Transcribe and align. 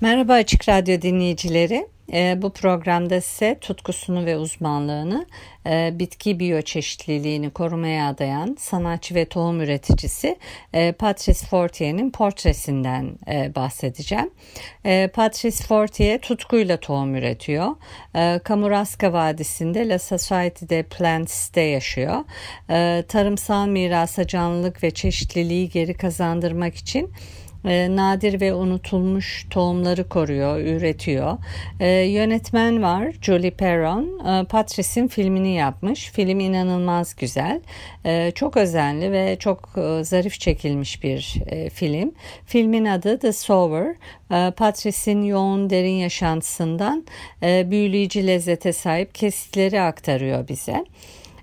Merhaba 0.00 0.32
Açık 0.32 0.68
Radyo 0.68 1.02
dinleyicileri. 1.02 1.86
E, 2.12 2.42
bu 2.42 2.52
programda 2.52 3.20
size 3.20 3.58
tutkusunu 3.60 4.26
ve 4.26 4.36
uzmanlığını 4.36 5.26
e, 5.66 5.90
bitki 5.98 6.40
biyoçeşitliliğini 6.40 7.50
korumaya 7.50 8.08
adayan 8.08 8.56
sanatçı 8.58 9.14
ve 9.14 9.24
tohum 9.24 9.60
üreticisi 9.60 10.36
e, 10.72 10.92
Patrice 10.92 11.46
Fortier'in 11.46 12.10
portresinden 12.10 13.18
e, 13.28 13.54
bahsedeceğim. 13.54 14.30
Patrice 15.08 15.64
Fortier 15.64 16.20
tutkuyla 16.20 16.76
tohum 16.76 17.14
üretiyor. 17.14 17.76
E, 18.14 18.40
Kamuraska 18.44 19.12
Vadisi'nde 19.12 19.88
La 19.88 19.98
Society 19.98 20.64
de 20.68 20.82
Plants'te 20.82 21.60
yaşıyor. 21.60 22.24
Tarımsal 23.08 23.66
mirasa 23.66 24.26
canlılık 24.26 24.82
ve 24.82 24.90
çeşitliliği 24.90 25.68
geri 25.70 25.94
kazandırmak 25.94 26.74
için 26.74 27.12
e, 27.64 27.96
nadir 27.96 28.40
ve 28.40 28.54
unutulmuş 28.54 29.46
tohumları 29.50 30.08
koruyor, 30.08 30.58
üretiyor. 30.58 31.38
E, 31.80 31.88
yönetmen 31.88 32.82
var 32.82 33.12
Julie 33.22 33.50
Perron. 33.50 34.20
E, 34.28 34.44
filmini 35.08 35.54
yapmış. 35.54 36.10
Film 36.10 36.40
inanılmaz 36.40 37.16
güzel. 37.16 37.60
E, 38.04 38.32
çok 38.34 38.56
özenli 38.56 39.12
ve 39.12 39.36
çok 39.38 39.68
zarif 40.02 40.40
çekilmiş 40.40 41.02
bir 41.02 41.42
film. 41.72 42.12
Filmin 42.46 42.84
adı 42.84 43.18
The 43.18 43.32
Sower. 43.32 43.94
E, 44.30 44.50
yoğun 45.22 45.70
derin 45.70 45.96
yaşantısından 45.96 47.06
büyüleyici 47.42 48.26
lezzete 48.26 48.72
sahip 48.72 49.14
kesitleri 49.14 49.80
aktarıyor 49.80 50.48
bize. 50.48 50.84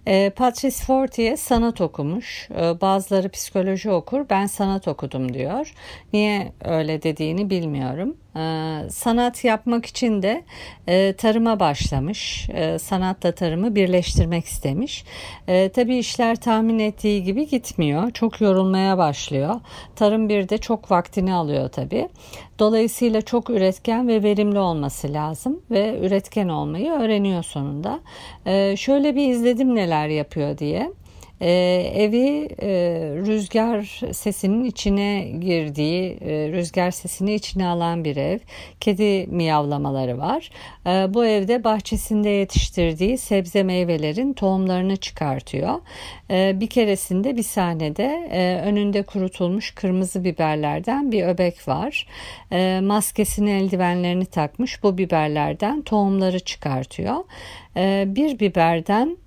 E, 0.05 0.29
Patrice 0.29 0.85
Fortier 0.85 1.35
sanat 1.35 1.81
okumuş. 1.81 2.49
E, 2.51 2.81
bazıları 2.81 3.29
psikoloji 3.29 3.91
okur. 3.91 4.25
Ben 4.29 4.45
sanat 4.45 4.87
okudum 4.87 5.33
diyor. 5.33 5.73
Niye 6.13 6.53
öyle 6.63 7.03
dediğini 7.03 7.49
bilmiyorum. 7.49 8.15
Ee, 8.37 8.81
sanat 8.89 9.43
yapmak 9.43 9.85
için 9.85 10.21
de 10.21 10.43
e, 10.87 11.13
tarıma 11.13 11.59
başlamış. 11.59 12.49
E, 12.49 12.79
sanatla 12.79 13.31
tarımı 13.31 13.75
birleştirmek 13.75 14.45
istemiş. 14.45 15.05
E, 15.47 15.69
tabii 15.69 15.97
işler 15.97 16.35
tahmin 16.35 16.79
ettiği 16.79 17.23
gibi 17.23 17.47
gitmiyor. 17.47 18.11
Çok 18.11 18.41
yorulmaya 18.41 18.97
başlıyor. 18.97 19.55
Tarım 19.95 20.29
bir 20.29 20.49
de 20.49 20.57
çok 20.57 20.91
vaktini 20.91 21.33
alıyor 21.33 21.69
tabii. 21.69 22.09
Dolayısıyla 22.59 23.21
çok 23.21 23.49
üretken 23.49 24.07
ve 24.07 24.23
verimli 24.23 24.59
olması 24.59 25.13
lazım 25.13 25.61
ve 25.71 25.99
üretken 26.01 26.49
olmayı 26.49 26.91
öğreniyor 26.91 27.43
sonunda. 27.43 27.99
E, 28.45 28.75
şöyle 28.77 29.15
bir 29.15 29.29
izledim 29.29 29.75
neler 29.75 29.94
yapıyor 30.07 30.57
diye. 30.57 30.91
E, 31.41 31.51
evi 31.95 32.47
e, 32.61 32.69
rüzgar 33.25 34.01
sesinin 34.13 34.63
içine 34.63 35.31
girdiği, 35.39 36.17
e, 36.21 36.51
rüzgar 36.51 36.91
sesini 36.91 37.33
içine 37.33 37.67
alan 37.67 38.03
bir 38.05 38.15
ev. 38.15 38.39
Kedi 38.79 39.27
miyavlamaları 39.27 40.17
var. 40.17 40.49
E, 40.85 41.13
bu 41.13 41.25
evde 41.25 41.63
bahçesinde 41.63 42.29
yetiştirdiği 42.29 43.17
sebze 43.17 43.63
meyvelerin 43.63 44.33
tohumlarını 44.33 44.95
çıkartıyor. 44.95 45.73
E, 46.29 46.59
bir 46.59 46.67
keresinde 46.67 47.37
bir 47.37 47.43
sahnede 47.43 48.29
e, 48.31 48.61
önünde 48.65 49.03
kurutulmuş 49.03 49.71
kırmızı 49.71 50.23
biberlerden 50.23 51.11
bir 51.11 51.23
öbek 51.23 51.67
var. 51.67 52.07
E, 52.51 52.79
maskesini 52.83 53.51
eldivenlerini 53.51 54.25
takmış 54.25 54.83
bu 54.83 54.97
biberlerden 54.97 55.81
tohumları 55.81 56.39
çıkartıyor. 56.39 57.15
E, 57.77 58.03
bir 58.07 58.39
biberden 58.39 59.17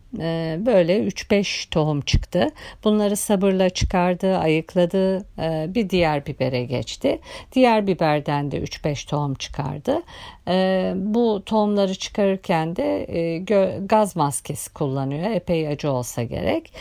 böyle 0.67 0.99
3-5 0.99 1.71
tohum 1.71 2.01
çıktı. 2.01 2.49
Bunları 2.85 3.17
sabırla 3.17 3.71
çıkardı, 3.71 4.37
ayıkladı, 4.37 5.25
ee, 5.39 5.67
bir 5.75 5.91
diğer 5.91 6.27
bibere 6.27 6.65
geçti. 6.65 7.21
Diğer 7.53 7.87
biberden 7.87 8.51
de 8.51 8.59
3-5 8.59 9.09
tohum 9.09 9.35
çıkardı. 9.35 10.03
Ee, 10.49 10.93
bu 10.97 11.43
tohumları 11.47 11.95
çıkarırken 11.95 12.77
de 12.77 13.07
e, 13.19 13.39
gaz 13.87 14.17
maskesi 14.17 14.73
kullanıyor. 14.73 15.31
Epey 15.31 15.69
acı 15.69 15.93
olsa 15.93 16.23
gerek. 16.23 16.73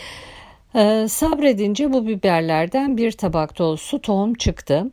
Sabredince 1.09 1.93
bu 1.93 2.07
biberlerden 2.07 2.97
bir 2.97 3.11
tabak 3.11 3.59
dolusu 3.59 4.01
tohum 4.01 4.33
çıktı. 4.33 4.85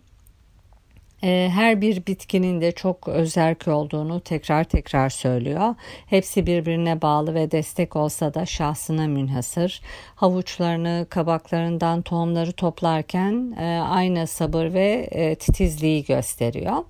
Ee, 1.24 1.50
her 1.54 1.80
bir 1.80 2.06
bitkinin 2.06 2.60
de 2.60 2.72
çok 2.72 3.08
özerk 3.08 3.68
olduğunu 3.68 4.20
tekrar 4.20 4.64
tekrar 4.64 5.10
söylüyor. 5.10 5.74
Hepsi 6.06 6.46
birbirine 6.46 7.02
bağlı 7.02 7.34
ve 7.34 7.50
destek 7.50 7.96
olsa 7.96 8.34
da 8.34 8.46
şahsına 8.46 9.06
münhasır. 9.06 9.80
Havuçlarını, 10.14 11.06
kabaklarından 11.10 12.02
tohumları 12.02 12.52
toplarken 12.52 13.56
e, 13.60 13.80
aynı 13.80 14.26
sabır 14.26 14.72
ve 14.74 15.08
e, 15.10 15.34
titizliği 15.34 16.04
gösteriyor. 16.04 16.84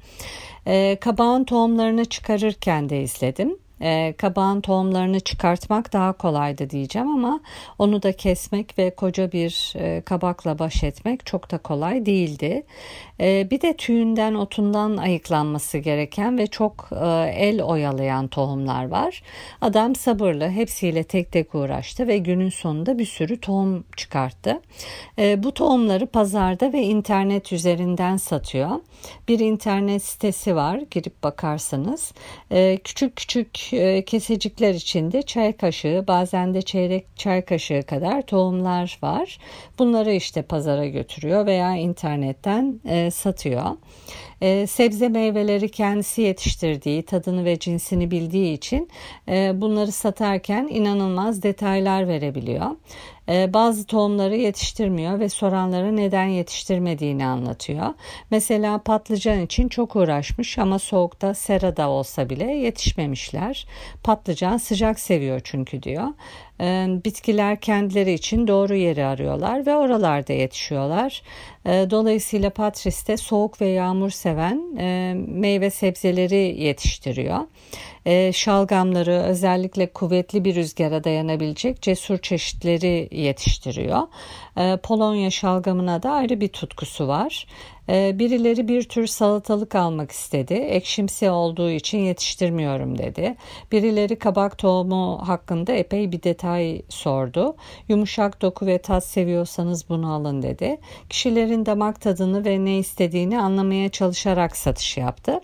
E, 0.66 0.96
kabağın 1.00 1.44
tohumlarını 1.44 2.04
çıkarırken 2.04 2.88
de 2.88 3.02
izledim 3.02 3.63
e, 3.80 4.14
kabağın 4.18 4.60
tohumlarını 4.60 5.20
çıkartmak 5.20 5.92
daha 5.92 6.12
kolaydı 6.12 6.70
diyeceğim 6.70 7.08
ama 7.08 7.40
onu 7.78 8.02
da 8.02 8.12
kesmek 8.12 8.78
ve 8.78 8.94
koca 8.94 9.32
bir 9.32 9.72
e, 9.76 10.00
kabakla 10.00 10.58
baş 10.58 10.84
etmek 10.84 11.26
çok 11.26 11.50
da 11.50 11.58
kolay 11.58 12.06
değildi. 12.06 12.62
E, 13.20 13.48
bir 13.50 13.60
de 13.60 13.76
tüyünden 13.76 14.34
otundan 14.34 14.96
ayıklanması 14.96 15.78
gereken 15.78 16.38
ve 16.38 16.46
çok 16.46 16.88
e, 16.92 17.06
el 17.36 17.62
oyalayan 17.62 18.28
tohumlar 18.28 18.88
var. 18.88 19.22
Adam 19.60 19.94
sabırlı 19.94 20.48
hepsiyle 20.48 21.04
tek 21.04 21.32
tek 21.32 21.54
uğraştı 21.54 22.08
ve 22.08 22.18
günün 22.18 22.50
sonunda 22.50 22.98
bir 22.98 23.06
sürü 23.06 23.40
tohum 23.40 23.84
çıkarttı. 23.96 24.60
E, 25.18 25.42
bu 25.42 25.54
tohumları 25.54 26.06
pazarda 26.06 26.72
ve 26.72 26.82
internet 26.82 27.52
üzerinden 27.52 28.16
satıyor. 28.16 28.70
Bir 29.28 29.38
internet 29.38 30.02
sitesi 30.02 30.56
var 30.56 30.80
girip 30.90 31.22
bakarsanız. 31.22 32.12
E, 32.50 32.78
küçük 32.84 33.16
küçük 33.16 33.63
e, 33.72 34.04
kesecikler 34.04 34.74
içinde 34.74 35.22
çay 35.22 35.52
kaşığı 35.52 36.04
bazen 36.08 36.54
de 36.54 36.62
çeyrek 36.62 37.06
çay 37.16 37.44
kaşığı 37.44 37.82
kadar 37.82 38.22
tohumlar 38.22 38.98
var. 39.02 39.38
Bunları 39.78 40.12
işte 40.12 40.42
pazara 40.42 40.86
götürüyor 40.86 41.46
veya 41.46 41.76
internetten 41.76 42.80
e, 42.88 43.10
satıyor. 43.10 43.64
E, 44.40 44.66
sebze 44.66 45.08
meyveleri 45.08 45.68
kendisi 45.68 46.22
yetiştirdiği, 46.22 47.02
tadını 47.02 47.44
ve 47.44 47.58
cinsini 47.58 48.10
bildiği 48.10 48.54
için 48.54 48.88
bunları 49.54 49.92
satarken 49.92 50.68
inanılmaz 50.70 51.42
detaylar 51.42 52.08
verebiliyor. 52.08 52.70
E, 53.28 53.52
bazı 53.54 53.86
tohumları 53.86 54.36
yetiştirmiyor 54.36 55.20
ve 55.20 55.28
soranlara 55.28 55.92
neden 55.92 56.26
yetiştirmediğini 56.26 57.26
anlatıyor. 57.26 57.94
Mesela 58.30 58.78
patlıcan 58.78 59.40
için 59.40 59.68
çok 59.68 59.96
uğraşmış 59.96 60.58
ama 60.58 60.78
soğukta 60.78 61.34
serada 61.34 61.88
olsa 61.88 62.30
bile 62.30 62.44
yetişmemişler. 62.44 63.66
Patlıcan 64.02 64.56
sıcak 64.56 65.00
seviyor 65.00 65.40
çünkü 65.44 65.82
diyor. 65.82 66.08
E, 66.60 66.86
bitkiler 67.04 67.60
kendileri 67.60 68.12
için 68.12 68.46
doğru 68.46 68.74
yeri 68.74 69.04
arıyorlar 69.04 69.66
ve 69.66 69.76
oralarda 69.76 70.32
yetişiyorlar. 70.32 71.22
E, 71.66 71.70
dolayısıyla 71.90 72.50
Patris 72.50 73.08
de 73.08 73.16
soğuk 73.16 73.60
ve 73.60 73.66
yağmur 73.66 74.10
seven 74.10 74.76
e, 74.78 75.14
meyve 75.28 75.70
sebzeleri 75.70 76.62
yetiştiriyor. 76.62 77.38
E, 78.06 78.32
şalgamları 78.32 79.12
özellikle 79.12 79.86
kuvvetli 79.86 80.44
bir 80.44 80.54
rüzgara 80.54 81.04
dayanabilecek 81.04 81.82
cesur 81.82 82.18
çeşitleri 82.18 83.08
yetiştiriyor. 83.10 84.02
Polonya 84.82 85.30
şalgamına 85.30 86.02
da 86.02 86.10
ayrı 86.10 86.40
bir 86.40 86.48
tutkusu 86.48 87.08
var. 87.08 87.46
E, 87.88 88.18
birileri 88.18 88.68
bir 88.68 88.82
tür 88.82 89.06
salatalık 89.06 89.74
almak 89.74 90.10
istedi. 90.10 90.54
Ekşimsi 90.54 91.30
olduğu 91.30 91.70
için 91.70 91.98
yetiştirmiyorum 91.98 92.98
dedi. 92.98 93.36
Birileri 93.72 94.16
kabak 94.16 94.58
tohumu 94.58 95.20
hakkında 95.28 95.72
epey 95.72 96.12
bir 96.12 96.22
detay 96.22 96.82
sordu. 96.88 97.56
Yumuşak 97.88 98.42
doku 98.42 98.66
ve 98.66 98.78
tat 98.78 99.04
seviyorsanız 99.04 99.88
bunu 99.88 100.12
alın 100.12 100.42
dedi. 100.42 100.80
Kişilerin 101.10 101.66
damak 101.66 102.00
tadını 102.00 102.44
ve 102.44 102.64
ne 102.64 102.78
istediğini 102.78 103.40
anlamaya 103.40 103.88
çalışarak 103.88 104.56
satış 104.56 104.96
yaptı. 104.96 105.40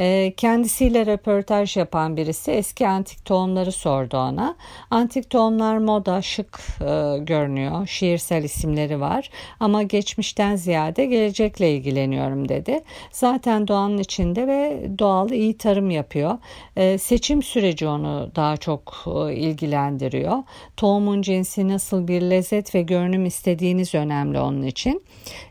E, 0.00 0.32
kendisiyle 0.36 1.06
röportaj 1.06 1.76
yapan 1.76 2.16
birisi 2.16 2.50
eski 2.50 2.88
antik 2.88 3.24
tohumları 3.24 3.72
sordu 3.72 4.16
ona. 4.16 4.56
Antik 4.90 5.30
tohumlar 5.30 5.78
moda, 5.78 6.22
şık 6.22 6.60
e, 6.80 7.18
görünüyor. 7.18 7.86
Şiirsel 7.86 8.44
isimleri 8.44 9.00
var 9.00 9.30
ama 9.60 9.82
geçmişten 9.82 10.56
ziyade 10.56 11.06
gelecekle 11.06 11.74
ilgileniyorum 11.74 12.48
dedi. 12.48 12.80
Zaten 13.10 13.68
doğanın 13.68 13.98
içinde 13.98 14.46
ve 14.46 14.90
doğal 14.98 15.30
iyi 15.30 15.58
tarım 15.58 15.90
yapıyor. 15.90 16.38
E, 16.76 16.98
seçim 16.98 17.42
süreci 17.42 17.86
onu 17.86 18.30
daha 18.36 18.56
çok 18.56 19.04
e, 19.06 19.34
ilgilendiriyor. 19.34 20.36
Tohumun 20.76 21.22
cinsi 21.22 21.68
nasıl 21.68 22.08
bir 22.08 22.22
lezzet 22.22 22.74
ve 22.74 22.82
görünüm 22.82 23.26
istediğiniz 23.26 23.94
önemli 23.94 24.40
onun 24.40 24.62
için. 24.62 25.02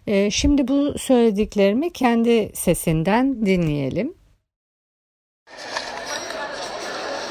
E, 0.08 0.32
şimdi 0.32 0.68
bu 0.68 1.00
söylediklerimi 1.00 1.94
kendi 1.94 2.52
sesinden 2.54 3.46
dinleyelim. 3.46 4.19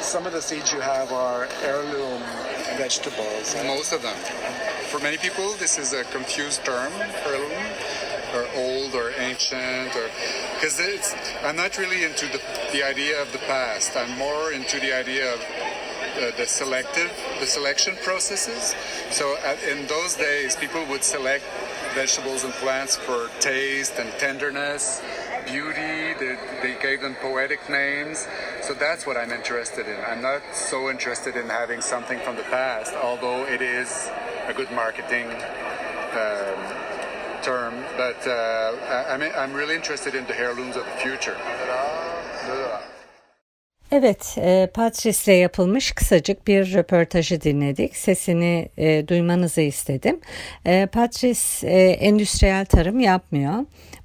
Some 0.09 0.25
of 0.25 0.33
the 0.33 0.41
seeds 0.41 0.73
you 0.73 0.81
have 0.81 1.13
are 1.13 1.49
heirloom 1.63 2.23
vegetables. 2.79 3.55
Most 3.67 3.93
of 3.93 4.01
them. 4.01 4.17
For 4.89 4.99
many 5.01 5.19
people, 5.19 5.53
this 5.59 5.79
is 5.79 5.93
a 5.93 6.03
confused 6.05 6.65
term, 6.65 6.91
heirloom, 7.27 7.53
or 8.35 8.47
old 8.57 8.95
or 8.95 9.11
ancient, 9.19 9.95
or 9.95 10.09
because 10.55 10.81
it's. 10.81 11.15
I'm 11.45 11.57
not 11.57 11.77
really 11.77 12.05
into 12.05 12.25
the, 12.27 12.41
the 12.73 12.83
idea 12.83 13.21
of 13.21 13.31
the 13.33 13.39
past. 13.41 13.97
I'm 13.99 14.17
more 14.17 14.53
into 14.53 14.81
the 14.81 14.97
idea 14.97 15.35
of 15.35 15.41
uh, 15.41 16.31
the 16.39 16.47
selective, 16.47 17.13
the 17.39 17.47
selection 17.47 17.95
processes. 18.03 18.75
So 19.11 19.37
in 19.71 19.87
those 19.89 20.15
days, 20.15 20.57
people 20.57 20.87
would 20.87 21.05
select 21.05 21.45
vegetables 21.95 22.45
and 22.45 22.53
plants 22.55 22.97
for 22.97 23.29
taste 23.41 23.99
and 23.99 24.11
tenderness, 24.13 25.03
beauty. 25.51 26.15
They, 26.19 26.37
they 26.63 26.77
gave 26.81 27.01
them 27.01 27.15
poetic 27.17 27.69
names. 27.69 28.27
So 28.63 28.75
that's 28.75 29.07
what 29.07 29.17
I'm 29.17 29.31
interested 29.31 29.87
in. 29.87 29.97
I'm 30.07 30.23
not 30.23 30.43
so 30.53 30.91
interested 30.91 31.37
in 31.37 31.49
having 31.49 31.81
something 31.81 32.19
from 32.21 32.37
the 32.37 32.43
past, 32.45 32.95
although 32.95 33.45
it 33.47 33.63
is 33.63 34.11
a 34.47 34.53
good 34.55 34.71
marketing 34.73 35.27
um, 35.27 36.59
term. 37.43 37.75
But 37.97 38.27
uh, 38.27 38.77
I, 38.89 39.15
I'm, 39.15 39.23
I'm 39.23 39.53
really 39.53 39.75
interested 39.75 40.15
in 40.15 40.27
the 40.27 40.39
heirlooms 40.39 40.77
of 40.77 40.85
the 40.85 40.93
future. 40.93 41.37
Evet, 43.99 44.37
e, 44.39 44.69
Patrice'le 44.75 45.35
yapılmış 45.35 45.93
kısacık 45.93 46.47
bir 46.47 46.75
röportajı 46.75 47.41
dinledik. 47.41 47.97
Sesini 47.97 48.69
e, 48.77 49.09
duymanızı 49.09 49.61
istedim. 49.61 50.21
E, 50.67 50.87
Patrice 50.87 51.67
e, 51.67 51.91
endüstriyel 51.91 52.65
tarım 52.65 53.01
yapmıyor. 53.01 53.55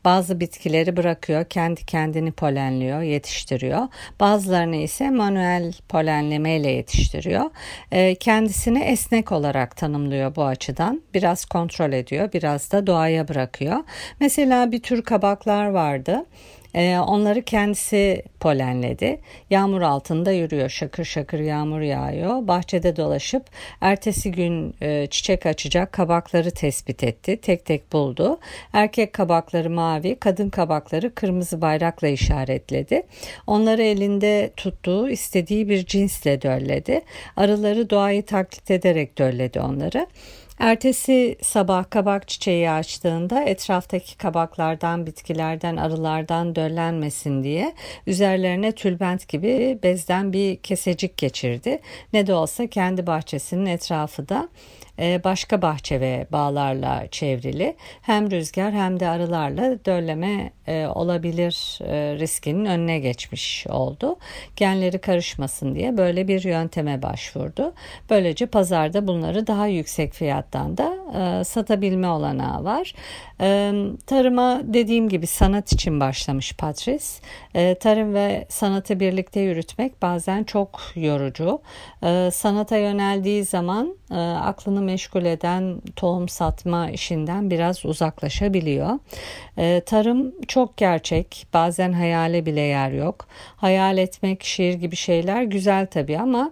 Bazı 0.05 0.39
bitkileri 0.39 0.97
bırakıyor, 0.97 1.45
kendi 1.45 1.85
kendini 1.85 2.31
polenliyor, 2.31 3.01
yetiştiriyor. 3.01 3.87
Bazılarını 4.19 4.75
ise 4.75 5.09
manuel 5.09 5.73
polenleme 5.89 6.55
ile 6.55 6.71
yetiştiriyor. 6.71 7.45
E, 7.91 8.15
kendisini 8.15 8.79
esnek 8.79 9.31
olarak 9.31 9.77
tanımlıyor 9.77 10.35
bu 10.35 10.43
açıdan. 10.43 11.01
Biraz 11.13 11.45
kontrol 11.45 11.93
ediyor, 11.93 12.33
biraz 12.33 12.71
da 12.71 12.87
doğaya 12.87 13.27
bırakıyor. 13.27 13.77
Mesela 14.19 14.71
bir 14.71 14.81
tür 14.81 15.01
kabaklar 15.01 15.65
vardı. 15.65 16.25
Ee, 16.75 16.99
onları 16.99 17.41
kendisi 17.41 18.23
polenledi. 18.39 19.19
Yağmur 19.49 19.81
altında 19.81 20.31
yürüyor. 20.31 20.69
Şakır 20.69 21.05
şakır 21.05 21.39
yağmur 21.39 21.81
yağıyor. 21.81 22.47
Bahçede 22.47 22.95
dolaşıp 22.95 23.45
ertesi 23.81 24.31
gün 24.31 24.75
e, 24.81 25.07
çiçek 25.07 25.45
açacak 25.45 25.91
kabakları 25.91 26.51
tespit 26.51 27.03
etti. 27.03 27.37
Tek 27.41 27.65
tek 27.65 27.93
buldu. 27.93 28.39
Erkek 28.73 29.13
kabakları 29.13 29.69
mavi, 29.69 30.15
kadın 30.15 30.49
kabakları 30.49 31.15
kırmızı 31.15 31.61
bayrakla 31.61 32.07
işaretledi. 32.07 33.03
Onları 33.47 33.83
elinde 33.83 34.51
tuttuğu 34.57 35.09
istediği 35.09 35.69
bir 35.69 35.85
cinsle 35.85 36.41
dölledi. 36.41 37.01
Arıları 37.35 37.89
doğayı 37.89 38.25
taklit 38.25 38.71
ederek 38.71 39.17
dölledi 39.17 39.59
onları. 39.59 40.07
Ertesi 40.59 41.37
sabah 41.41 41.89
kabak 41.89 42.27
çiçeği 42.27 42.69
açtığında 42.69 43.43
etraftaki 43.43 44.17
kabaklardan, 44.17 45.05
bitkilerden, 45.05 45.77
arılardan 45.77 46.55
döllenmesin 46.55 47.43
diye 47.43 47.73
üzerlerine 48.07 48.71
tülbent 48.71 49.27
gibi 49.27 49.79
bezden 49.83 50.33
bir 50.33 50.55
kesecik 50.55 51.17
geçirdi. 51.17 51.79
Ne 52.13 52.27
de 52.27 52.33
olsa 52.33 52.67
kendi 52.67 53.07
bahçesinin 53.07 53.65
etrafı 53.65 54.29
da 54.29 54.49
başka 54.99 55.61
bahçe 55.61 56.01
ve 56.01 56.27
bağlarla 56.31 57.07
çevrili. 57.11 57.75
Hem 58.01 58.31
rüzgar 58.31 58.73
hem 58.73 58.99
de 58.99 59.09
arılarla 59.09 59.85
dölleme 59.85 60.51
e, 60.67 60.87
olabilir 60.87 61.79
e, 61.85 62.19
riskinin 62.19 62.65
önüne 62.65 62.99
geçmiş 62.99 63.67
oldu. 63.67 64.15
Genleri 64.55 64.97
karışmasın 64.97 65.75
diye 65.75 65.97
böyle 65.97 66.27
bir 66.27 66.43
yönteme 66.43 67.01
başvurdu. 67.01 67.73
Böylece 68.09 68.45
pazarda 68.45 69.07
bunları 69.07 69.47
daha 69.47 69.67
yüksek 69.67 70.13
fiyattan 70.13 70.77
da 70.77 70.93
satabilme 71.43 72.07
olanağı 72.07 72.63
var. 72.63 72.93
Tarıma 74.05 74.61
dediğim 74.63 75.09
gibi 75.09 75.27
sanat 75.27 75.73
için 75.73 75.99
başlamış 75.99 76.53
Patrice. 76.53 77.05
Tarım 77.75 78.13
ve 78.13 78.45
sanatı 78.49 78.99
birlikte 78.99 79.39
yürütmek 79.39 80.01
bazen 80.01 80.43
çok 80.43 80.81
yorucu. 80.95 81.61
Sanata 82.31 82.77
yöneldiği 82.77 83.45
zaman 83.45 83.97
aklını 84.41 84.82
meşgul 84.83 85.25
eden 85.25 85.81
tohum 85.95 86.29
satma 86.29 86.89
işinden 86.89 87.49
biraz 87.49 87.85
uzaklaşabiliyor. 87.85 88.99
Tarım 89.85 90.33
çok 90.47 90.77
gerçek, 90.77 91.47
bazen 91.53 91.93
hayale 91.93 92.45
bile 92.45 92.61
yer 92.61 92.91
yok. 92.91 93.27
Hayal 93.55 93.97
etmek, 93.97 94.43
şiir 94.43 94.73
gibi 94.73 94.95
şeyler 94.95 95.43
güzel 95.43 95.87
tabii 95.87 96.19
ama 96.19 96.51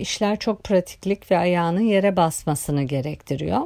işler 0.00 0.38
çok 0.38 0.64
pratiklik 0.64 1.30
ve 1.30 1.38
ayağının 1.38 1.80
yere 1.80 2.16
basmasını 2.16 2.82
gerektiriyor. 2.82 3.60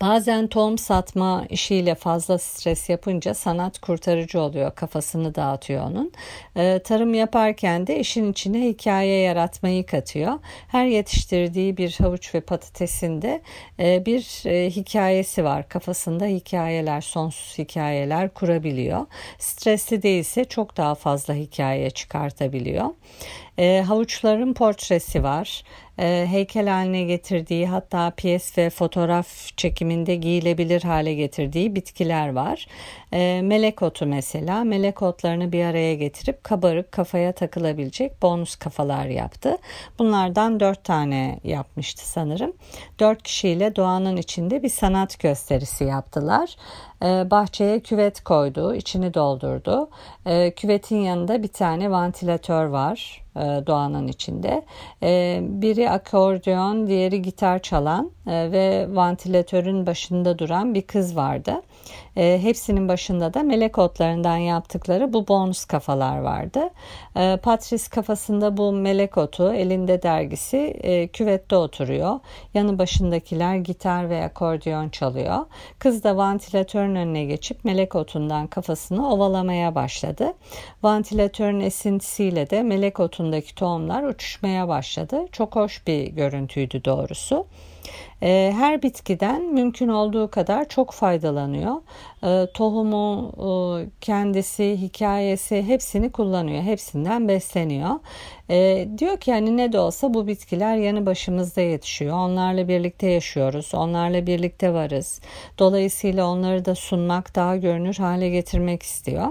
Bazen 0.00 0.46
tohum 0.46 0.78
satma 0.78 1.46
işiyle 1.50 1.94
fazla 1.94 2.38
stres 2.38 2.88
yapınca 2.88 3.34
sanat 3.34 3.78
kurtarıcı 3.78 4.40
oluyor. 4.40 4.74
Kafasını 4.74 5.34
dağıtıyor 5.34 5.82
onun. 5.82 6.12
Ee, 6.56 6.80
tarım 6.84 7.14
yaparken 7.14 7.86
de 7.86 7.98
işin 7.98 8.32
içine 8.32 8.66
hikaye 8.66 9.20
yaratmayı 9.20 9.86
katıyor. 9.86 10.32
Her 10.68 10.86
yetiştirdiği 10.86 11.76
bir 11.76 11.92
havuç 11.98 12.34
ve 12.34 12.40
patatesin 12.40 13.22
de 13.22 13.42
e, 13.80 14.06
bir 14.06 14.46
e, 14.46 14.70
hikayesi 14.70 15.44
var. 15.44 15.68
Kafasında 15.68 16.24
hikayeler, 16.26 17.00
sonsuz 17.00 17.58
hikayeler 17.58 18.34
kurabiliyor. 18.34 19.06
Stresli 19.38 20.02
değilse 20.02 20.44
çok 20.44 20.76
daha 20.76 20.94
fazla 20.94 21.34
hikaye 21.34 21.90
çıkartabiliyor. 21.90 22.86
E, 23.58 23.84
havuçların 23.86 24.54
portresi 24.54 25.22
var 25.22 25.62
e, 25.98 26.26
heykel 26.30 26.68
haline 26.68 27.02
getirdiği 27.02 27.66
hatta 27.66 28.10
piyes 28.10 28.58
ve 28.58 28.70
fotoğraf 28.70 29.56
çekiminde 29.56 30.16
giyilebilir 30.16 30.82
hale 30.82 31.14
getirdiği 31.14 31.74
bitkiler 31.74 32.32
var. 32.32 32.66
E, 33.12 33.40
melek 33.42 33.82
otu 33.82 34.06
mesela 34.06 34.64
melek 34.64 35.02
otlarını 35.02 35.52
bir 35.52 35.64
araya 35.64 35.94
getirip 35.94 36.44
kabarık 36.44 36.92
kafaya 36.92 37.32
takılabilecek 37.32 38.22
bonus 38.22 38.56
kafalar 38.56 39.06
yaptı. 39.06 39.58
Bunlardan 39.98 40.60
dört 40.60 40.84
tane 40.84 41.40
yapmıştı 41.44 42.08
sanırım. 42.08 42.52
Dört 43.00 43.22
kişiyle 43.22 43.76
doğanın 43.76 44.16
içinde 44.16 44.62
bir 44.62 44.68
sanat 44.68 45.18
gösterisi 45.18 45.84
yaptılar. 45.84 46.56
E, 47.02 47.30
bahçeye 47.30 47.80
küvet 47.80 48.24
koydu, 48.24 48.74
içini 48.74 49.14
doldurdu. 49.14 49.90
E, 50.26 50.50
küvetin 50.50 50.96
yanında 50.96 51.42
bir 51.42 51.48
tane 51.48 51.90
vantilatör 51.90 52.64
var 52.64 53.27
doğanın 53.36 54.08
içinde. 54.08 54.64
E, 55.02 55.40
biri 55.42 55.90
akordeon, 55.90 56.86
diğeri 56.86 57.22
gitar 57.22 57.58
çalan 57.58 58.06
e, 58.06 58.17
ve 58.28 58.86
vantilatörün 58.90 59.86
başında 59.86 60.38
duran 60.38 60.74
bir 60.74 60.82
kız 60.82 61.16
vardı. 61.16 61.62
E, 62.16 62.38
hepsinin 62.42 62.88
başında 62.88 63.34
da 63.34 63.42
melek 63.42 63.78
otlarından 63.78 64.36
yaptıkları 64.36 65.12
bu 65.12 65.28
bonus 65.28 65.64
kafalar 65.64 66.18
vardı. 66.18 66.60
E, 67.16 67.38
Patrice 67.42 67.88
kafasında 67.90 68.56
bu 68.56 68.72
melek 68.72 69.18
otu, 69.18 69.52
elinde 69.52 70.02
dergisi 70.02 70.56
e, 70.56 71.08
küvette 71.08 71.56
oturuyor. 71.56 72.20
Yanı 72.54 72.78
başındakiler 72.78 73.56
gitar 73.56 74.10
ve 74.10 74.24
akordeon 74.24 74.88
çalıyor. 74.88 75.46
Kız 75.78 76.04
da 76.04 76.16
vantilatörün 76.16 76.94
önüne 76.94 77.24
geçip 77.24 77.64
melek 77.64 77.94
otundan 77.94 78.46
kafasını 78.46 79.12
ovalamaya 79.12 79.74
başladı. 79.74 80.32
Vantilatörün 80.82 81.60
esintisiyle 81.60 82.50
de 82.50 82.62
melek 82.62 83.00
otundaki 83.00 83.54
tohumlar 83.54 84.02
uçuşmaya 84.02 84.68
başladı. 84.68 85.26
Çok 85.32 85.56
hoş 85.56 85.86
bir 85.86 86.06
görüntüydü 86.06 86.84
doğrusu. 86.84 87.46
E, 88.22 88.52
her 88.56 88.82
bitkiden 88.82 89.42
mümkün 89.42 89.88
olduğu 89.88 90.30
kadar 90.30 90.68
çok 90.68 90.92
faydalanıyor. 90.92 91.74
E, 92.24 92.52
tohumu, 92.54 93.32
e, 93.38 93.48
kendisi, 94.00 94.76
hikayesi 94.80 95.62
hepsini 95.62 96.12
kullanıyor. 96.12 96.62
Hepsinden 96.62 97.28
besleniyor. 97.28 97.90
E, 98.50 98.88
diyor 98.98 99.16
ki 99.16 99.30
yani 99.30 99.56
ne 99.56 99.72
de 99.72 99.78
olsa 99.78 100.14
bu 100.14 100.26
bitkiler 100.26 100.76
yanı 100.76 101.06
başımızda 101.06 101.60
yetişiyor. 101.60 102.16
Onlarla 102.16 102.68
birlikte 102.68 103.06
yaşıyoruz. 103.06 103.74
Onlarla 103.74 104.26
birlikte 104.26 104.74
varız. 104.74 105.20
Dolayısıyla 105.58 106.26
onları 106.26 106.64
da 106.64 106.74
sunmak, 106.74 107.34
daha 107.34 107.56
görünür 107.56 107.94
hale 107.94 108.28
getirmek 108.28 108.82
istiyor. 108.82 109.26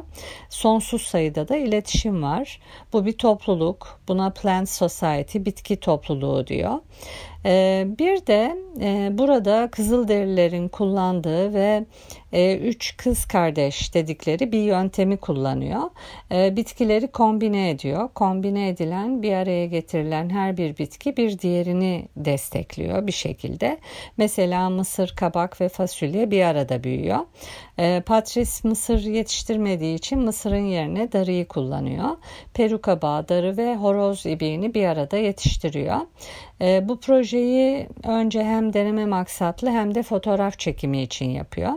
Sonsuz 0.49 1.01
sayıda 1.01 1.47
da 1.47 1.57
iletişim 1.57 2.23
var. 2.23 2.59
Bu 2.93 3.05
bir 3.05 3.17
topluluk. 3.17 3.99
Buna 4.07 4.29
Plant 4.29 4.69
Society, 4.69 5.37
bitki 5.39 5.79
topluluğu 5.79 6.47
diyor. 6.47 6.79
Ee, 7.45 7.87
bir 7.99 8.27
de 8.27 8.57
burada 9.17 9.67
Kızılderililerin 9.71 10.67
kullandığı 10.67 11.53
ve 11.53 11.85
e, 12.33 12.57
üç 12.57 12.97
kız 12.97 13.25
kardeş 13.25 13.93
dedikleri 13.93 14.51
bir 14.51 14.61
yöntemi 14.61 15.17
kullanıyor. 15.17 15.81
E, 16.31 16.55
bitkileri 16.55 17.07
kombine 17.07 17.69
ediyor. 17.69 18.09
Kombine 18.15 18.69
edilen 18.69 19.23
bir 19.23 19.33
araya 19.33 19.65
getirilen 19.65 20.29
her 20.29 20.57
bir 20.57 20.77
bitki 20.77 21.17
bir 21.17 21.39
diğerini 21.39 22.07
destekliyor 22.17 23.07
bir 23.07 23.11
şekilde. 23.11 23.77
Mesela 24.17 24.69
mısır, 24.69 25.13
kabak 25.15 25.61
ve 25.61 25.69
fasulye 25.69 26.31
bir 26.31 26.41
arada 26.41 26.83
büyüyor. 26.83 27.19
Patrice 28.05 28.51
mısır 28.63 28.99
yetiştirmediği 28.99 29.95
için 29.95 30.19
mısırın 30.19 30.65
yerine 30.65 31.11
darıyı 31.11 31.47
kullanıyor. 31.47 32.17
Peruka 32.53 33.01
bağı, 33.01 33.29
darı 33.29 33.57
ve 33.57 33.75
horoz 33.75 34.25
ibiğini 34.25 34.73
bir 34.73 34.85
arada 34.85 35.17
yetiştiriyor. 35.17 35.97
Bu 36.61 36.99
projeyi 36.99 37.87
önce 38.03 38.43
hem 38.43 38.73
deneme 38.73 39.05
maksatlı 39.05 39.69
hem 39.69 39.95
de 39.95 40.03
fotoğraf 40.03 40.59
çekimi 40.59 41.01
için 41.01 41.29
yapıyor. 41.29 41.71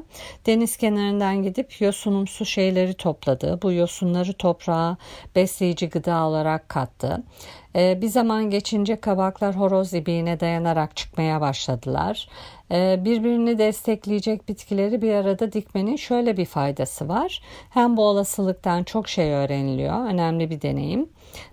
Deniz 0.47 0.77
kenarından 0.77 1.43
gidip 1.43 1.81
yosunumsu 1.81 2.45
şeyleri 2.45 2.95
topladı. 2.95 3.59
Bu 3.63 3.73
yosunları 3.73 4.33
toprağa 4.33 4.97
besleyici 5.37 5.89
gıda 5.89 6.25
olarak 6.27 6.69
kattı. 6.69 7.23
E, 7.77 8.03
bir 8.03 8.09
zaman 8.09 8.51
geçince 8.51 9.01
kabaklar 9.01 9.57
horoz 9.57 9.95
ibiğine 9.95 10.41
dayanarak 10.41 10.97
çıkmaya 10.97 11.41
başladılar. 11.41 12.29
E, 12.73 13.05
birbirini 13.05 13.59
destekleyecek 13.59 14.49
bitkileri 14.49 15.03
bir 15.03 15.15
arada 15.15 15.53
dikmenin 15.53 15.97
şöyle 15.97 16.37
bir 16.37 16.47
faydası 16.47 17.09
var. 17.09 17.43
Hem 17.71 17.97
bu 17.97 18.03
olasılıktan 18.03 18.85
çok 18.85 19.09
şey 19.09 19.33
öğreniliyor. 19.33 20.07
Önemli 20.07 20.51
bir 20.51 20.63
deneyim 20.63 21.09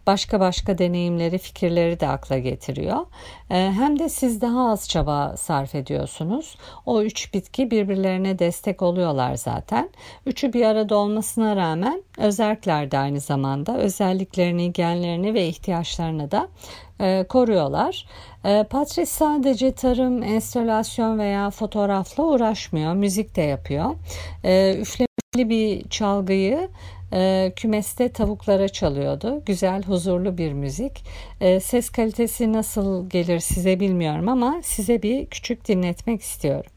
başka 0.08 0.40
başka 0.40 0.78
deneyimleri, 0.78 1.38
fikirleri 1.38 2.00
de 2.00 2.08
akla 2.08 2.38
getiriyor. 2.38 3.06
Ee, 3.50 3.56
hem 3.56 4.00
de 4.00 4.10
siz 4.10 4.42
daha 4.42 4.72
az 4.72 4.90
çaba 4.90 5.38
sarf 5.38 5.76
ediyorsunuz. 5.76 6.58
O 6.86 7.02
üç 7.02 7.34
bitki 7.34 7.72
birbirlerine 7.72 8.40
destek 8.40 8.82
oluyorlar 8.82 9.36
zaten. 9.36 9.90
Üçü 10.26 10.54
bir 10.54 10.66
arada 10.66 10.96
olmasına 10.98 11.56
rağmen 11.56 12.04
özerkler 12.18 12.92
de 12.92 12.98
aynı 12.98 13.20
zamanda 13.20 13.78
özelliklerini, 13.78 14.74
genlerini 14.74 15.34
ve 15.34 15.48
ihtiyaçlarını 15.48 16.32
da 16.32 16.48
e, 17.00 17.26
koruyorlar. 17.30 18.06
E, 18.46 18.64
Patrice 18.70 19.06
sadece 19.06 19.72
tarım, 19.72 20.24
enstalasyon 20.24 21.20
veya 21.20 21.50
fotoğrafla 21.50 22.24
uğraşmıyor. 22.24 22.94
Müzik 22.94 23.36
de 23.36 23.42
yapıyor. 23.42 23.96
E, 24.44 24.78
üflemeli 24.78 25.50
bir 25.50 25.90
çalgıyı 25.90 26.70
e, 27.14 27.54
kümeste 27.56 28.10
tavuklara 28.10 28.68
çalıyordu. 28.68 29.44
Güzel, 29.46 29.84
huzurlu 29.84 30.38
bir 30.38 30.54
müzik. 30.54 31.04
E, 31.42 31.60
ses 31.60 31.90
kalitesi 31.90 32.54
nasıl 32.54 33.10
gelir 33.10 33.40
size 33.40 33.80
bilmiyorum 33.80 34.30
ama 34.30 34.62
size 34.64 35.02
bir 35.02 35.26
küçük 35.26 35.68
dinletmek 35.68 36.22
istiyorum. 36.22 36.72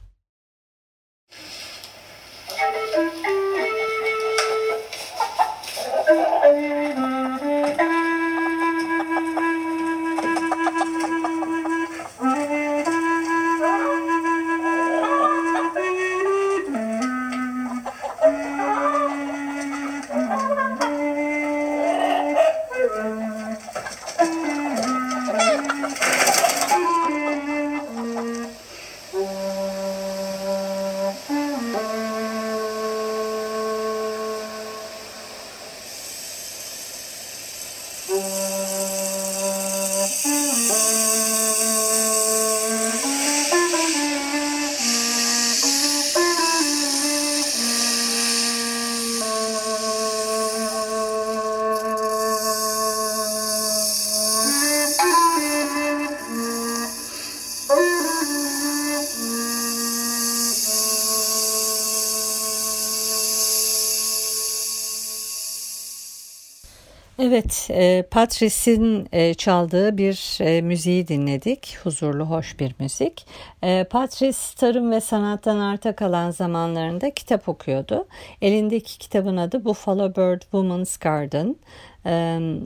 Evet, 67.23 67.69
e, 67.71 68.03
Patrice'in 68.11 69.09
e, 69.13 69.35
çaldığı 69.35 69.99
bir 69.99 70.39
e, 70.41 70.63
müziği 70.63 71.09
dinledik. 71.09 71.79
Huzurlu, 71.83 72.25
hoş 72.25 72.61
bir 72.61 72.75
müzik. 72.79 73.27
E, 73.63 73.85
Patrice 73.85 74.39
tarım 74.57 74.91
ve 74.91 75.01
sanattan 75.01 75.59
arta 75.59 75.97
kalan 75.97 76.31
zamanlarında 76.31 77.11
kitap 77.11 77.49
okuyordu. 77.49 78.07
Elindeki 78.43 78.99
kitabın 78.99 79.37
adı 79.37 79.65
Buffalo 79.65 80.09
Bird 80.11 80.41
Woman's 80.41 80.97
Garden. 80.97 81.57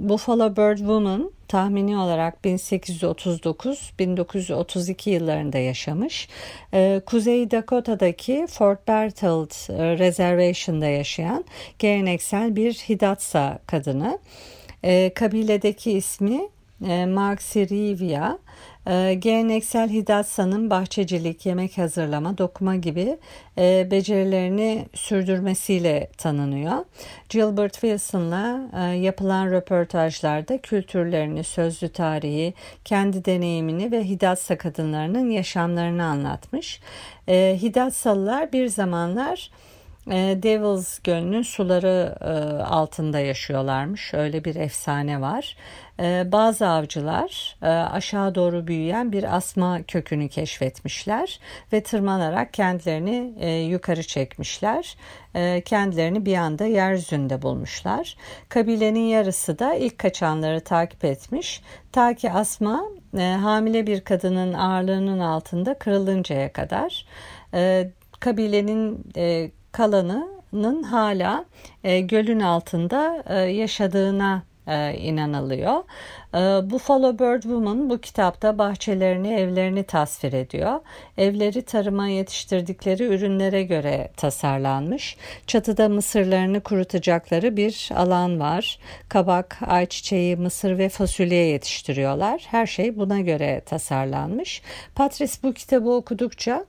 Buffalo 0.08 0.56
Bird 0.56 0.78
Woman 0.78 1.30
tahmini 1.48 1.96
olarak 1.96 2.34
1839-1932 2.44 5.10
yıllarında 5.10 5.58
yaşamış. 5.58 6.28
Ee, 6.74 7.00
Kuzey 7.06 7.50
Dakota'daki 7.50 8.46
Fort 8.50 8.88
Berthold 8.88 9.50
e, 9.50 9.98
Reservation'da 9.98 10.86
yaşayan 10.86 11.44
geleneksel 11.78 12.56
bir 12.56 12.72
Hidatsa 12.72 13.58
kadını. 13.66 14.18
Ee, 14.84 15.12
kabiledeki 15.14 15.92
ismi 15.92 16.48
e, 16.88 17.06
Maxirivia. 17.06 18.38
E, 18.86 19.14
geleneksel 19.14 19.90
Hidatsa'nın 19.90 20.70
bahçecilik, 20.70 21.46
yemek 21.46 21.78
hazırlama, 21.78 22.38
dokuma 22.38 22.76
gibi 22.76 23.18
e, 23.58 23.88
becerilerini 23.90 24.86
sürdürmesiyle 24.94 26.10
tanınıyor. 26.18 26.84
Gilbert 27.28 27.72
Wilson'la 27.72 28.60
e, 28.76 28.80
yapılan 28.80 29.50
röportajlarda 29.50 30.58
kültürlerini, 30.58 31.44
sözlü 31.44 31.88
tarihi, 31.88 32.54
kendi 32.84 33.24
deneyimini 33.24 33.92
ve 33.92 34.04
Hidatsa 34.04 34.58
kadınlarının 34.58 35.30
yaşamlarını 35.30 36.04
anlatmış. 36.04 36.80
E, 37.28 37.58
bir 38.52 38.66
zamanlar 38.66 39.50
Devils 40.06 40.98
Gölü'nün 40.98 41.42
suları 41.42 42.16
e, 42.20 42.62
altında 42.62 43.20
yaşıyorlarmış. 43.20 44.14
Öyle 44.14 44.44
bir 44.44 44.54
efsane 44.54 45.20
var. 45.20 45.56
E, 46.00 46.32
bazı 46.32 46.68
avcılar 46.68 47.56
aşağı 47.92 48.34
doğru 48.34 48.66
büyüyen 48.66 49.12
bir 49.12 49.36
asma 49.36 49.82
kökünü 49.82 50.28
keşfetmişler 50.28 51.40
ve 51.72 51.82
tırmanarak 51.82 52.54
kendilerini 52.54 53.44
yukarı 53.70 54.02
çekmişler. 54.02 54.96
Kendilerini 55.64 56.26
bir 56.26 56.36
anda 56.36 56.64
yeryüzünde 56.64 57.42
bulmuşlar. 57.42 58.16
Kabilenin 58.48 59.08
yarısı 59.08 59.58
da 59.58 59.74
ilk 59.74 59.98
kaçanları 59.98 60.60
takip 60.60 61.04
etmiş. 61.04 61.62
Ta 61.92 62.14
ki 62.14 62.30
asma 62.30 62.84
hamile 63.16 63.86
bir 63.86 64.00
kadının 64.00 64.52
ağırlığının 64.52 65.18
altında 65.18 65.74
kırılıncaya 65.74 66.52
kadar. 66.52 67.06
Kabilenin 68.20 69.04
kalanının 69.74 70.82
hala 70.82 71.44
e, 71.84 72.00
gölün 72.00 72.40
altında 72.40 73.22
e, 73.26 73.34
yaşadığına 73.34 74.42
e, 74.66 74.94
inanılıyor. 74.94 75.84
E, 76.34 76.70
Buffalo 76.70 77.18
Bird 77.18 77.42
Woman 77.42 77.90
bu 77.90 77.98
kitapta 77.98 78.58
bahçelerini, 78.58 79.34
evlerini 79.34 79.82
tasvir 79.82 80.32
ediyor. 80.32 80.80
Evleri 81.18 81.62
tarıma 81.62 82.08
yetiştirdikleri 82.08 83.04
ürünlere 83.04 83.62
göre 83.62 84.10
tasarlanmış. 84.16 85.16
Çatıda 85.46 85.88
mısırlarını 85.88 86.60
kurutacakları 86.60 87.56
bir 87.56 87.90
alan 87.94 88.40
var. 88.40 88.78
Kabak, 89.08 89.58
ayçiçeği, 89.66 90.36
mısır 90.36 90.78
ve 90.78 90.88
fasulye 90.88 91.46
yetiştiriyorlar. 91.46 92.46
Her 92.50 92.66
şey 92.66 92.96
buna 92.96 93.20
göre 93.20 93.62
tasarlanmış. 93.66 94.62
Patrice 94.94 95.34
bu 95.42 95.52
kitabı 95.52 95.90
okudukça 95.90 96.64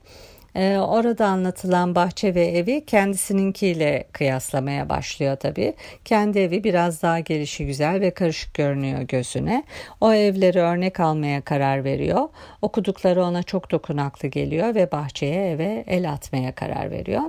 ee, 0.56 0.78
orada 0.78 1.26
anlatılan 1.26 1.94
bahçe 1.94 2.34
ve 2.34 2.46
evi 2.46 2.84
kendisininkiyle 2.86 4.04
kıyaslamaya 4.12 4.88
başlıyor 4.88 5.36
tabii. 5.36 5.74
Kendi 6.04 6.38
evi 6.38 6.64
biraz 6.64 7.02
daha 7.02 7.20
gelişi 7.20 7.66
güzel 7.66 8.00
ve 8.00 8.10
karışık 8.10 8.54
görünüyor 8.54 9.00
gözüne. 9.00 9.64
O 10.00 10.12
evleri 10.12 10.58
örnek 10.60 11.00
almaya 11.00 11.40
karar 11.40 11.84
veriyor. 11.84 12.28
Okudukları 12.62 13.24
ona 13.24 13.42
çok 13.42 13.70
dokunaklı 13.70 14.28
geliyor 14.28 14.74
ve 14.74 14.92
bahçeye 14.92 15.50
eve 15.50 15.84
el 15.86 16.12
atmaya 16.12 16.54
karar 16.54 16.90
veriyor. 16.90 17.22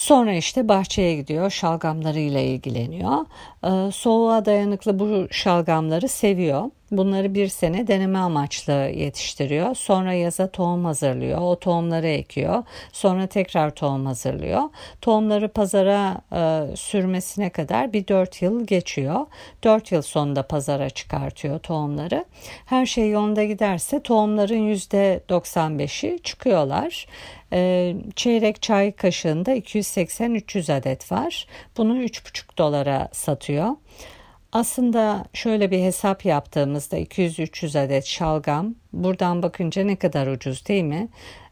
Sonra 0.00 0.32
işte 0.32 0.68
bahçeye 0.68 1.16
gidiyor, 1.16 1.50
şalgamlarıyla 1.50 2.40
ilgileniyor. 2.40 3.26
Ee, 3.64 3.92
soğuğa 3.92 4.44
dayanıklı 4.44 4.98
bu 4.98 5.26
şalgamları 5.30 6.08
seviyor. 6.08 6.70
Bunları 6.90 7.34
bir 7.34 7.48
sene 7.48 7.86
deneme 7.86 8.18
amaçlı 8.18 8.72
yetiştiriyor. 8.72 9.74
Sonra 9.74 10.12
yaza 10.12 10.50
tohum 10.50 10.84
hazırlıyor. 10.84 11.38
O 11.40 11.58
tohumları 11.58 12.06
ekiyor. 12.06 12.62
Sonra 12.92 13.26
tekrar 13.26 13.70
tohum 13.70 14.06
hazırlıyor. 14.06 14.62
Tohumları 15.00 15.48
pazara 15.48 16.20
e, 16.32 16.76
sürmesine 16.76 17.50
kadar 17.50 17.92
bir 17.92 18.08
4 18.08 18.42
yıl 18.42 18.66
geçiyor. 18.66 19.26
4 19.64 19.92
yıl 19.92 20.02
sonunda 20.02 20.42
pazara 20.42 20.90
çıkartıyor 20.90 21.58
tohumları. 21.58 22.24
Her 22.66 22.86
şey 22.86 23.10
yolunda 23.10 23.44
giderse 23.44 24.00
tohumların 24.02 24.74
%95'i 24.74 26.18
çıkıyorlar. 26.22 27.06
E, 27.52 27.94
çeyrek 28.16 28.62
çay 28.62 28.92
kaşığında 28.92 29.54
280-300 29.54 30.72
adet 30.72 31.12
var. 31.12 31.46
Bunu 31.76 32.02
3,5 32.02 32.58
dolara 32.58 33.08
satıyor. 33.12 33.68
Aslında 34.52 35.24
şöyle 35.32 35.70
bir 35.70 35.80
hesap 35.82 36.24
yaptığımızda 36.24 36.98
200-300 36.98 37.84
adet 37.86 38.06
şalgam 38.06 38.74
buradan 38.92 39.42
bakınca 39.42 39.84
ne 39.84 39.96
kadar 39.96 40.26
ucuz 40.26 40.66
değil 40.66 40.84
mi? 40.84 41.08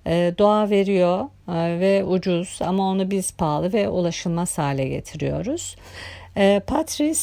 Ee, 0.07 0.35
doğa 0.38 0.71
veriyor 0.71 1.25
e, 1.49 1.81
ve 1.81 2.05
ucuz 2.05 2.59
ama 2.62 2.90
onu 2.90 3.11
biz 3.11 3.37
pahalı 3.37 3.73
ve 3.73 3.88
ulaşılmaz 3.88 4.59
hale 4.59 4.88
getiriyoruz. 4.88 5.76
Ee, 6.37 6.61
Patrice 6.67 7.21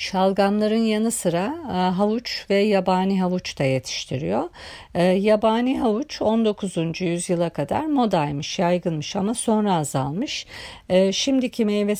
Şalgamların 0.00 0.84
yanı 0.84 1.10
sıra 1.10 1.54
e, 1.68 1.72
havuç 1.72 2.46
ve 2.50 2.54
yabani 2.54 3.20
havuç 3.20 3.58
da 3.58 3.64
yetiştiriyor. 3.64 4.48
E, 4.94 5.02
yabani 5.02 5.78
havuç 5.78 6.22
19. 6.22 7.00
yüzyıla 7.00 7.50
kadar 7.50 7.86
modaymış, 7.86 8.58
yaygınmış 8.58 9.16
ama 9.16 9.34
sonra 9.34 9.74
azalmış. 9.74 10.46
E, 10.88 11.12
şimdiki 11.12 11.64
meyve 11.64 11.96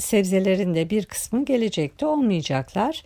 sebzelerin 0.00 0.74
de 0.74 0.90
bir 0.90 1.04
kısmı 1.04 1.44
gelecekte 1.44 2.06
olmayacaklar 2.06 3.02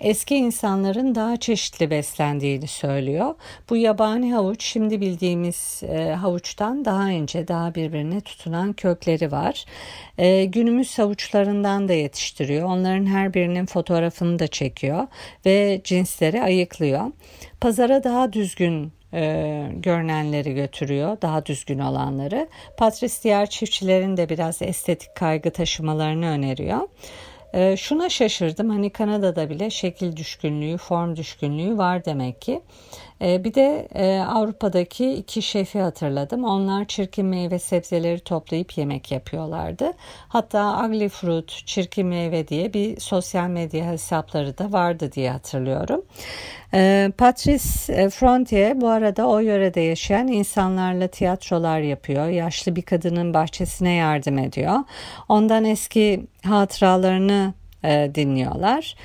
eski 0.00 0.36
insanların 0.36 1.14
daha 1.14 1.36
çeşitli 1.36 1.90
beslendiğini 1.90 2.66
söylüyor. 2.66 3.34
Bu 3.70 3.76
yabani 3.76 4.34
havuç 4.34 4.64
şimdi 4.64 5.00
bildiğimiz 5.00 5.82
e, 5.88 6.12
havuçtan 6.12 6.84
daha 6.84 7.10
ince, 7.10 7.48
daha 7.48 7.74
birbirine 7.74 8.20
tutunan 8.20 8.72
kökleri 8.72 9.32
var. 9.32 9.64
E, 10.18 10.44
günümüz 10.44 10.98
havuçlarından 10.98 11.88
da 11.88 11.92
yetiştiriyor. 11.92 12.68
Onların 12.68 13.06
her 13.06 13.34
birinin 13.34 13.66
fotoğrafını 13.66 14.38
da 14.38 14.46
çekiyor 14.46 15.06
ve 15.46 15.80
cinsleri 15.84 16.42
ayıklıyor. 16.42 17.12
Pazara 17.60 18.04
daha 18.04 18.32
düzgün 18.32 18.92
e, 19.14 19.66
görünenleri 19.72 20.54
götürüyor, 20.54 21.16
daha 21.22 21.46
düzgün 21.46 21.78
olanları. 21.78 22.48
Patrice 22.78 23.14
diğer 23.24 23.50
çiftçilerin 23.50 24.16
de 24.16 24.28
biraz 24.28 24.62
estetik 24.62 25.14
kaygı 25.14 25.50
taşımalarını 25.50 26.26
öneriyor. 26.26 26.88
E, 27.54 27.76
şuna 27.76 28.08
şaşırdım 28.08 28.70
hani 28.70 28.90
Kanada'da 28.90 29.50
bile 29.50 29.70
şekil 29.70 30.16
düşkünlüğü, 30.16 30.76
form 30.76 31.16
düşkünlüğü 31.16 31.78
var 31.78 32.04
demek 32.04 32.42
ki. 32.42 32.62
E, 33.22 33.44
bir 33.44 33.54
de 33.54 33.88
e, 33.94 34.20
Avrupa'daki 34.20 35.12
iki 35.12 35.42
şefi 35.42 35.80
hatırladım. 35.80 36.44
Onlar 36.44 36.84
çirkin 36.84 37.26
meyve 37.26 37.58
sebzeleri 37.58 38.20
toplayıp 38.20 38.78
yemek 38.78 39.12
yapıyorlardı. 39.12 39.92
Hatta 40.28 40.84
Ugly 40.86 41.08
Fruit, 41.08 41.62
çirkin 41.66 42.06
meyve 42.06 42.48
diye 42.48 42.72
bir 42.72 43.00
sosyal 43.00 43.48
medya 43.48 43.86
hesapları 43.86 44.58
da 44.58 44.72
vardı 44.72 45.12
diye 45.12 45.30
hatırlıyorum. 45.30 46.04
E, 46.74 47.12
Patrice 47.18 48.10
Frontier 48.10 48.80
bu 48.80 48.88
arada 48.88 49.26
o 49.26 49.38
yörede 49.38 49.80
yaşayan 49.80 50.28
insanlarla 50.28 51.08
tiyatrolar 51.08 51.80
yapıyor. 51.80 52.26
Yaşlı 52.26 52.76
bir 52.76 52.82
kadının 52.82 53.34
bahçesine 53.34 53.92
yardım 53.92 54.38
ediyor. 54.38 54.76
Ondan 55.28 55.64
eski 55.64 56.26
hatıralarını 56.44 57.54
e, 57.84 58.10
dinliyorlar. 58.14 58.96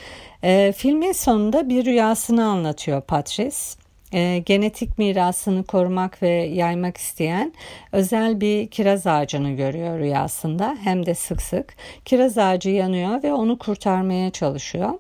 E, 0.43 0.71
filmin 0.77 1.11
sonunda 1.11 1.69
bir 1.69 1.85
rüyasını 1.85 2.45
anlatıyor 2.45 3.01
Patrice 3.01 3.79
e, 4.13 4.43
genetik 4.45 4.97
mirasını 4.97 5.63
korumak 5.63 6.23
ve 6.23 6.29
yaymak 6.29 6.97
isteyen 6.97 7.53
özel 7.91 8.41
bir 8.41 8.67
kiraz 8.67 9.07
ağacını 9.07 9.51
görüyor 9.51 9.99
rüyasında 9.99 10.77
hem 10.83 11.05
de 11.05 11.15
sık 11.15 11.41
sık. 11.41 11.75
Kiraz 12.05 12.37
ağacı 12.37 12.69
yanıyor 12.69 13.23
ve 13.23 13.33
onu 13.33 13.57
kurtarmaya 13.57 14.31
çalışıyor. 14.31 14.93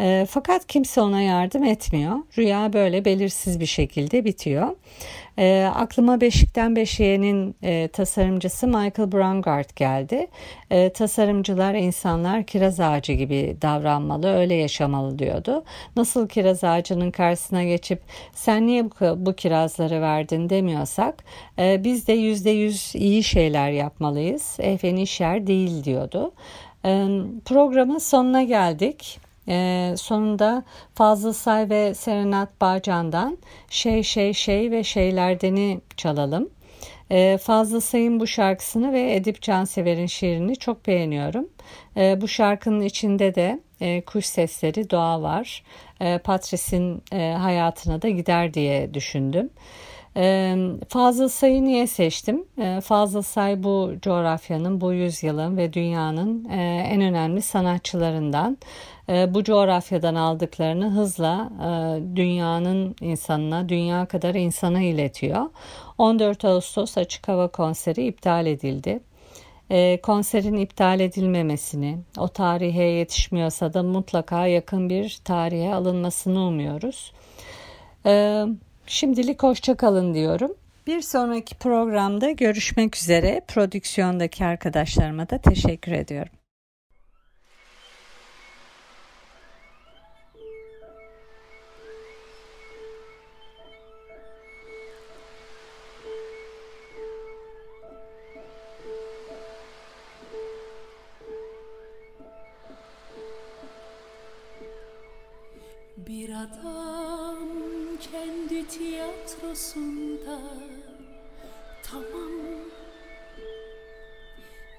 E, 0.00 0.26
fakat 0.30 0.66
kimse 0.66 1.00
ona 1.00 1.20
yardım 1.20 1.64
etmiyor. 1.64 2.16
Rüya 2.38 2.72
böyle 2.72 3.04
belirsiz 3.04 3.60
bir 3.60 3.66
şekilde 3.66 4.24
bitiyor. 4.24 4.68
E, 5.38 5.70
aklıma 5.74 6.20
Beşik'ten 6.20 6.76
Beşiğe'nin 6.76 7.56
e, 7.62 7.88
tasarımcısı 7.88 8.66
Michael 8.66 9.12
Brangard 9.12 9.70
geldi. 9.76 10.26
E, 10.70 10.92
tasarımcılar 10.92 11.74
insanlar 11.74 12.44
kiraz 12.44 12.80
ağacı 12.80 13.12
gibi 13.12 13.56
davranmalı, 13.62 14.28
öyle 14.36 14.54
yaşamalı 14.54 15.18
diyordu. 15.18 15.64
Nasıl 15.96 16.28
kiraz 16.28 16.64
ağacının 16.64 17.10
karşısına 17.10 17.64
geçip 17.64 18.00
sen 18.32 18.66
niye 18.66 18.84
bu, 18.84 19.26
bu 19.26 19.32
kirazları 19.32 20.00
verdin 20.00 20.50
demiyorsak 20.50 21.24
e, 21.58 21.84
biz 21.84 22.08
de 22.08 22.12
yüzde 22.12 22.50
yüz 22.50 22.94
iyi 22.94 23.22
şeyler 23.22 23.70
yapmalıyız. 23.70 24.56
Efenişer 24.60 25.46
değil 25.46 25.84
diyordu. 25.84 26.32
E, 26.84 27.06
programın 27.44 27.98
sonuna 27.98 28.42
geldik. 28.42 29.25
E, 29.48 29.94
sonunda 29.96 30.64
Fazıl 30.94 31.32
Say 31.32 31.70
ve 31.70 31.94
Serenat 31.94 32.60
Bağcan'dan 32.60 33.38
Şey 33.70 34.02
Şey 34.02 34.34
Şey 34.34 34.70
ve 34.70 34.84
Şeylerdeni 34.84 35.80
çalalım. 35.96 36.48
E, 37.10 37.38
Fazıl 37.38 37.80
Say'ın 37.80 38.20
bu 38.20 38.26
şarkısını 38.26 38.92
ve 38.92 39.14
Edip 39.14 39.42
Cansever'in 39.42 40.06
şiirini 40.06 40.56
çok 40.56 40.86
beğeniyorum. 40.86 41.48
E, 41.96 42.20
bu 42.20 42.28
şarkının 42.28 42.80
içinde 42.80 43.34
de 43.34 43.60
e, 43.80 44.00
kuş 44.00 44.26
sesleri, 44.26 44.90
doğa 44.90 45.22
var. 45.22 45.62
E, 46.00 46.18
Patrice'in 46.18 47.02
e, 47.12 47.32
hayatına 47.32 48.02
da 48.02 48.08
gider 48.08 48.54
diye 48.54 48.94
düşündüm. 48.94 49.50
Fazıl 50.88 51.28
Say'ı 51.28 51.64
niye 51.64 51.86
seçtim? 51.86 52.44
Fazıl 52.82 53.22
Say 53.22 53.62
bu 53.62 53.92
coğrafyanın, 54.02 54.80
bu 54.80 54.92
yüzyılın 54.92 55.56
ve 55.56 55.72
dünyanın 55.72 56.44
en 56.90 57.00
önemli 57.00 57.42
sanatçılarından. 57.42 58.58
Bu 59.08 59.44
coğrafyadan 59.44 60.14
aldıklarını 60.14 60.90
hızla 60.90 61.50
dünyanın 62.16 62.96
insanına, 63.00 63.68
dünya 63.68 64.06
kadar 64.06 64.34
insana 64.34 64.80
iletiyor. 64.80 65.46
14 65.98 66.44
Ağustos 66.44 66.98
açık 66.98 67.28
hava 67.28 67.48
konseri 67.48 68.06
iptal 68.06 68.46
edildi. 68.46 69.00
konserin 70.02 70.56
iptal 70.56 71.00
edilmemesini, 71.00 71.98
o 72.18 72.28
tarihe 72.28 72.82
yetişmiyorsa 72.82 73.74
da 73.74 73.82
mutlaka 73.82 74.46
yakın 74.46 74.90
bir 74.90 75.20
tarihe 75.24 75.74
alınmasını 75.74 76.40
umuyoruz. 76.40 77.12
Şimdilik 78.86 79.42
hoşça 79.42 79.74
kalın 79.76 80.14
diyorum. 80.14 80.54
Bir 80.86 81.00
sonraki 81.00 81.54
programda 81.54 82.30
görüşmek 82.30 82.96
üzere. 82.96 83.40
Prodüksiyondaki 83.48 84.44
arkadaşlarıma 84.44 85.30
da 85.30 85.38
teşekkür 85.38 85.92
ediyorum. 85.92 86.32
Tiyatrosunda 109.76 110.38
tamam. 111.82 112.30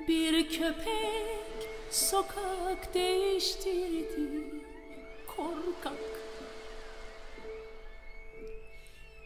Bir 0.07 0.49
köpek 0.49 1.69
Sokak 1.91 2.93
değiştirdi. 2.93 4.63
Korkak. 5.27 5.93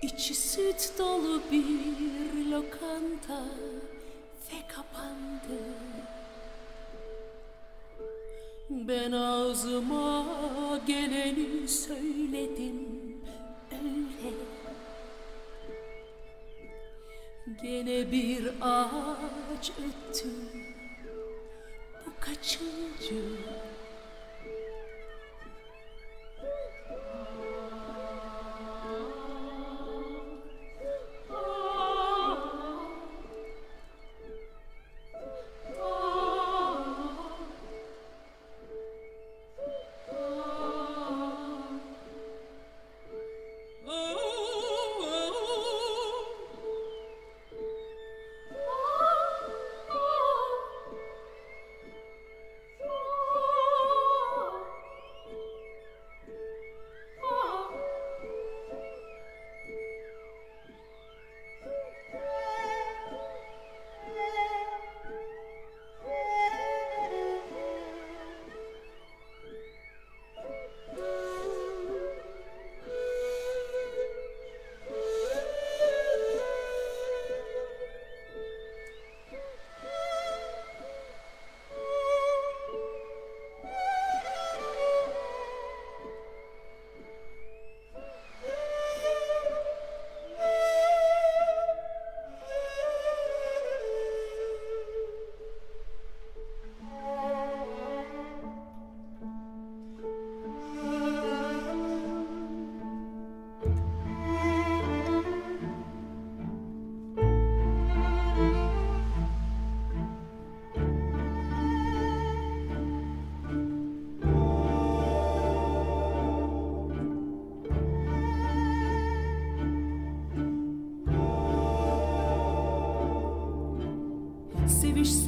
İçi 0.02 0.36
süt 0.36 0.94
dolu 1.00 1.42
bir 1.52 2.52
lokanta 2.52 3.46
ve 4.52 4.68
kapandı. 4.68 5.62
Ben 8.70 9.12
ağzıma 9.12 10.26
geleni 10.88 11.68
söyledim 11.68 13.01
Gene 17.60 18.12
bir 18.12 18.48
ağaç 18.62 19.72
öttü. 19.72 20.30
Bu 22.06 22.12
kaçıncı 22.20 23.24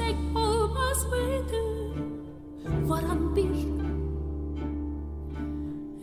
Sevişsek 0.04 0.38
olmaz 0.38 1.06
mıydı? 1.06 1.64
Varan 2.86 3.36
bir. 3.36 3.44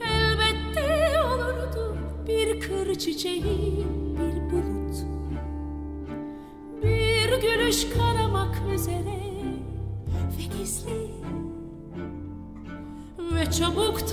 Elbette 0.00 1.20
olurdu 1.24 1.96
bir 2.26 2.60
kır 2.60 2.94
çiçeği 2.94 3.86
bir 4.18 4.52
bulut. 4.52 4.96
Bir 6.82 7.42
gülüş 7.42 7.86
karamak 7.96 8.62
üzere 8.74 9.20
ve 10.16 10.58
gizli. 10.58 11.10
Ve 13.34 13.50
çabuk 13.50 14.08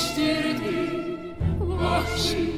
değiştirdi. 0.00 0.90
Vahşi 1.60 2.49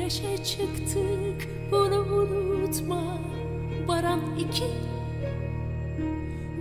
Güneşe 0.00 0.44
çıktık. 0.44 1.48
Bunu 1.70 2.00
unutma 2.00 3.18
Baran 3.88 4.20
iki. 4.38 4.64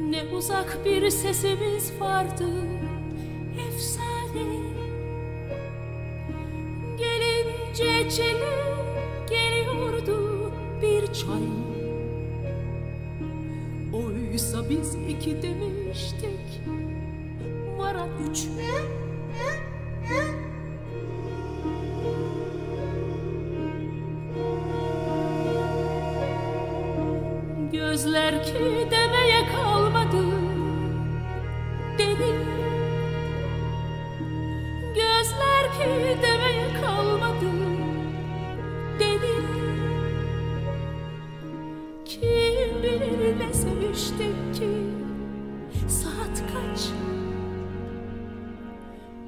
Ne 0.09 0.23
uzak 0.23 0.85
bir 0.85 1.09
sesimiz 1.09 1.91
vardı 1.99 2.47
Efsane. 3.67 4.59
Gelince 6.97 8.09
çile 8.09 8.55
geliyordu 9.29 10.51
bir 10.81 11.13
çay. 11.13 11.49
Oysa 13.93 14.69
biz 14.69 14.95
iki 15.09 15.41
demiştik 15.41 16.61
Baran 17.79 18.09
üç 18.29 18.47
Gözler 28.09 28.43
ki 28.43 28.53
demeye 28.91 29.47
kalmadı. 29.55 30.25
Dedi 31.97 32.35
Gözler 34.95 35.65
ki 35.73 36.17
demeye 36.21 36.81
kalmadı. 36.81 37.51
Dedi 38.99 39.33
Kim 42.05 42.83
bilir 42.83 43.39
ne 43.39 43.53
seviştik 43.53 44.55
ki? 44.55 44.69
Saat 45.87 46.43
kaç? 46.53 46.89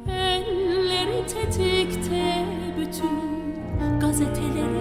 Elleri 0.07 1.25
tetikte 1.27 2.45
bütün 2.79 3.99
gazetelerin 3.99 4.80